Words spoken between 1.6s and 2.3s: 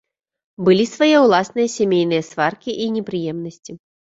сямейныя